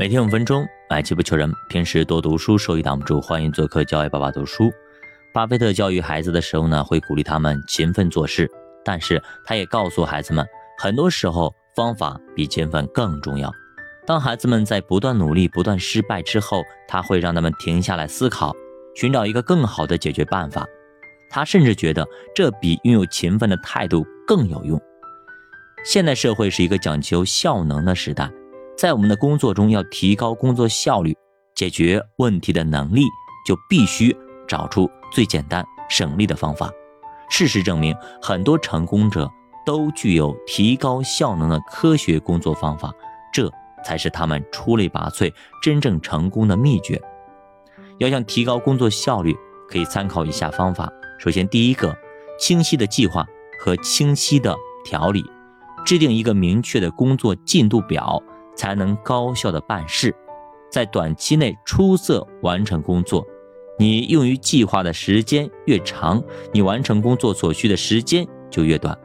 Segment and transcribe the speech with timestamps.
[0.00, 1.52] 每天五分钟，买气不求人。
[1.68, 3.20] 平时多读书，收益挡不住。
[3.20, 4.72] 欢迎做客教育爸爸读书。
[5.30, 8.50] 巴菲特教育孩子的时候呢，会鼓励他们勤奋做事，
[8.82, 10.42] 但是他也告诉孩子们，
[10.78, 13.52] 很多时候方法比勤奋更重要。
[14.06, 18.56] 当孩子们在不断努力、不断失败之后，他会让他们停下来思考，
[18.96, 20.66] 寻找一个更好的解决办法。
[21.28, 24.80] 他甚至觉得这比拥有勤奋的态度更有用。
[25.84, 28.30] 现代社会是一个讲求效能的时代。
[28.80, 31.14] 在我们的工作中，要提高工作效率、
[31.54, 33.02] 解决问题的能力，
[33.46, 34.16] 就必须
[34.48, 36.70] 找出最简单、省力的方法。
[37.28, 39.30] 事实证明，很多成功者
[39.66, 42.90] 都具有提高效能的科学工作方法，
[43.30, 43.52] 这
[43.84, 45.30] 才是他们出类拔萃、
[45.62, 46.98] 真正成功的秘诀。
[47.98, 49.36] 要想提高工作效率，
[49.68, 51.94] 可以参考以下方法：首先，第一个，
[52.38, 53.26] 清晰的计划
[53.62, 54.56] 和清晰的
[54.86, 55.22] 条理，
[55.84, 58.22] 制定一个明确的工作进度表。
[58.54, 60.14] 才能高效的办事，
[60.70, 63.26] 在短期内出色完成工作。
[63.78, 68.96] 你用于计划的时间越长，你完成工作所需的时间就越短。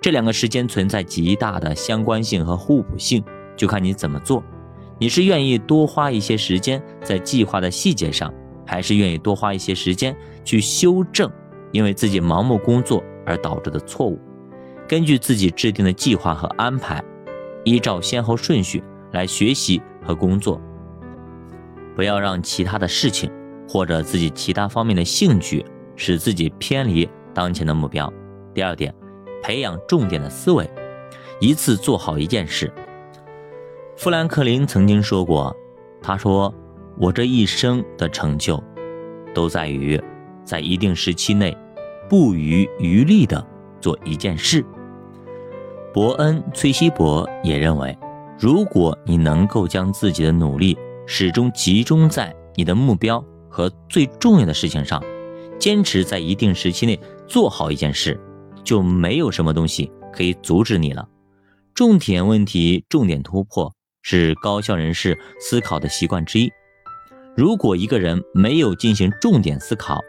[0.00, 3.24] 这两个时间存在极大的相关性和互补性，
[3.56, 4.44] 就看你怎么做。
[4.98, 8.30] 你是愿意多花一些时间在计划的细节上，
[8.66, 10.14] 还是愿意多花一些时间
[10.44, 11.30] 去修正
[11.72, 14.20] 因为自己盲目工作而导致的错误？
[14.86, 17.02] 根据自己制定的计划和安排。
[17.64, 20.60] 依照先后顺序来学习和工作，
[21.96, 23.30] 不要让其他的事情
[23.68, 25.64] 或者自己其他方面的兴趣
[25.96, 28.12] 使自己偏离当前的目标。
[28.52, 28.94] 第二点，
[29.42, 30.68] 培养重点的思维，
[31.40, 32.72] 一次做好一件事。
[33.96, 35.54] 富兰克林曾经说过
[36.02, 36.52] ：“他说，
[36.98, 38.62] 我这一生的成就，
[39.32, 40.00] 都在于
[40.44, 41.56] 在一定时期内
[42.08, 43.44] 不遗余力的
[43.80, 44.64] 做一件事。”
[45.94, 47.96] 伯恩·崔西伯也认为，
[48.36, 55.00] 如果你能够将自己的努力始终集中在你的目标和最重要的事情上，
[55.56, 56.98] 坚持在一定时期内
[57.28, 58.20] 做好一件事，
[58.64, 61.08] 就没有什么东西可以阻止你了。
[61.74, 66.50] 重点问题、重点突破是高效人士思考的习惯之一。
[67.36, 70.00] 如果一个人没有进行重点思考，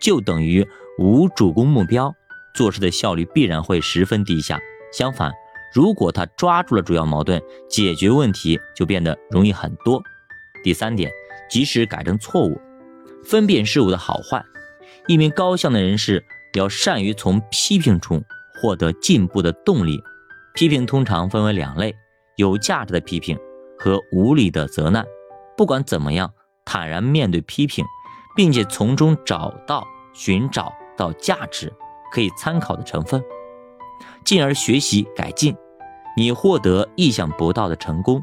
[0.00, 0.66] 就等于
[0.98, 2.12] 无主攻目标，
[2.56, 4.58] 做事的效率必然会十分低下。
[4.92, 5.32] 相反，
[5.72, 10.02] 如果他抓住了主要矛盾，解决问题就变得容易很多。
[10.62, 11.10] 第三点，
[11.48, 12.60] 及时改正错误，
[13.24, 14.44] 分辨事物的好坏。
[15.06, 18.22] 一名高效的人士要善于从批评中
[18.54, 20.00] 获得进步的动力。
[20.54, 21.94] 批评通常分为两类：
[22.36, 23.38] 有价值的批评
[23.78, 25.06] 和无理的责难。
[25.56, 26.32] 不管怎么样，
[26.64, 27.84] 坦然面对批评，
[28.34, 31.72] 并且从中找到、寻找到价值
[32.12, 33.22] 可以参考的成分。
[34.24, 35.56] 进而学习改进，
[36.16, 38.22] 你获得意想不到的成功。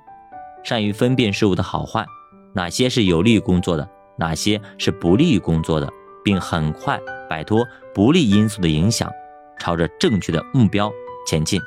[0.64, 2.06] 善于分辨事物的好坏，
[2.54, 5.88] 哪些是有利于工作的，哪些是不利于工作的，
[6.24, 9.12] 并很快摆脱不利因素的影响，
[9.60, 10.92] 朝着正确的目标
[11.28, 11.62] 前进。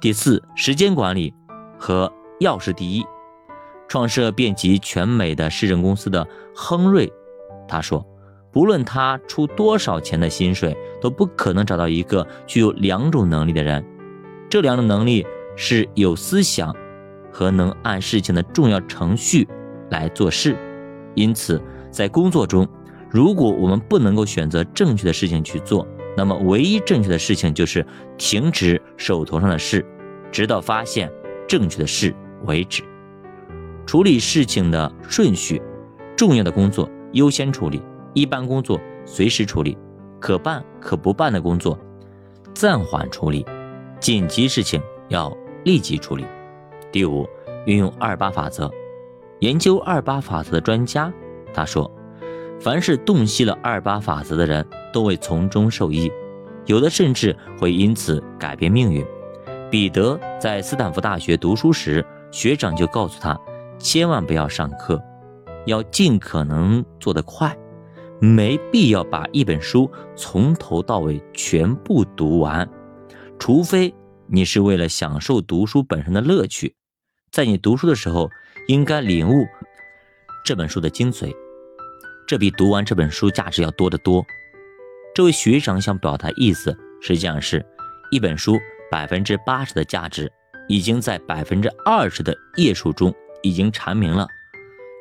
[0.00, 1.34] 第四，时间管理
[1.78, 3.04] 和要事第一。
[3.88, 7.12] 创设遍及全美的市政公司的亨瑞，
[7.68, 8.06] 他说。
[8.52, 13.82] 不论他出多少钱的薪水，都不可能找到一个具有两种能力的人。
[14.50, 15.26] 这两种能力
[15.56, 16.74] 是有思想
[17.32, 19.48] 和能按事情的重要程序
[19.90, 20.54] 来做事。
[21.14, 21.60] 因此，
[21.90, 22.68] 在工作中，
[23.10, 27.84] 如果我们不能够选择正确的事情去做，那么唯一正确的事情就是
[28.18, 29.82] 停止手头上的事，
[30.30, 31.10] 直到发现
[31.48, 32.14] 正确的事
[32.44, 32.82] 为止。
[33.86, 35.60] 处理事情的顺序：
[36.14, 37.82] 重要的工作优先处理。
[38.14, 39.76] 一般工作随时处理，
[40.20, 41.78] 可办可不办的工作
[42.54, 43.44] 暂缓处理，
[44.00, 45.34] 紧急事情要
[45.64, 46.24] 立即处理。
[46.90, 47.26] 第五，
[47.66, 48.70] 运用二八法则。
[49.40, 51.12] 研究二八法则的专家
[51.52, 51.90] 他说，
[52.60, 56.12] 凡是洞悉了二八法则的人都会从中受益，
[56.66, 59.04] 有的甚至会因此改变命运。
[59.70, 63.36] 彼得在斯坦福大学读书时，学长就告诉他，
[63.78, 65.02] 千万不要上课，
[65.64, 67.56] 要尽可能做得快。
[68.24, 72.68] 没必要把一本书从头到尾全部读完，
[73.36, 73.92] 除非
[74.28, 76.76] 你是为了享受读书本身的乐趣。
[77.32, 78.30] 在你读书的时候，
[78.68, 79.44] 应该领悟
[80.44, 81.34] 这本书的精髓，
[82.24, 84.24] 这比读完这本书价值要多得多。
[85.16, 87.66] 这位学长想表达意思，实际上是
[88.12, 88.56] 一本书
[88.88, 90.30] 百分之八十的价值
[90.68, 94.28] 已经在百分之二十的页数中已经阐明了，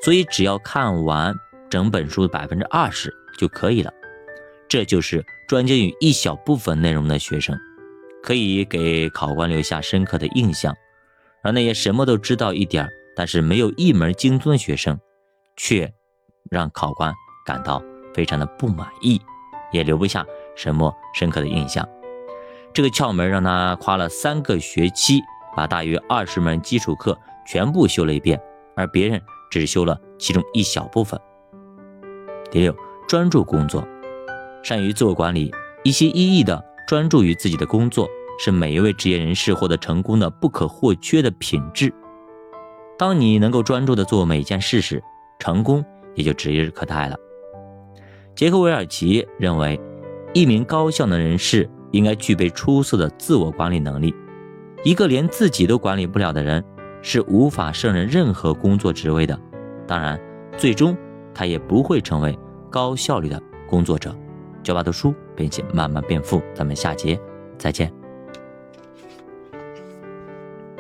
[0.03, 1.35] 所以只要看完。
[1.71, 3.91] 整本书的百分之二十就可以了，
[4.67, 7.57] 这就是专精于一小部分内容的学生，
[8.21, 10.73] 可以给考官留下深刻的印象；
[11.41, 14.99] 而那些什么都知道一点但是没有一门精通的学生，
[15.55, 15.93] 却
[16.49, 17.13] 让考官
[17.45, 17.81] 感到
[18.13, 19.21] 非常的不满意，
[19.71, 20.25] 也留不下
[20.57, 21.87] 什么深刻的印象。
[22.73, 25.21] 这个窍门让他花了三个学期，
[25.55, 28.37] 把大约二十门基础课全部修了一遍，
[28.75, 31.17] 而别人只修了其中一小部分。
[32.51, 32.75] 第六，
[33.07, 33.83] 专注工作，
[34.61, 35.51] 善于自我管理，
[35.83, 38.07] 一心一意的专注于自己的工作，
[38.37, 41.93] 是每一位职业人士获得成功的不可或缺的品质。
[42.99, 45.01] 当你能够专注的做每件事时，
[45.39, 45.83] 成功
[46.13, 47.15] 也就指日可待了。
[48.35, 49.79] 杰克韦尔奇认为，
[50.33, 51.67] 一名高效的人士。
[51.91, 54.15] 应该具备出色的自我管理能力。
[54.85, 56.63] 一个连自己都管理不了的人，
[57.01, 59.37] 是无法胜任任何工作职位的。
[59.85, 60.17] 当然，
[60.55, 60.95] 最终
[61.33, 62.37] 他也不会成为
[62.69, 64.15] 高效率的工作者。
[64.63, 66.41] 教吧读书，并且慢慢变富。
[66.53, 67.19] 咱们下节
[67.57, 68.00] 再见。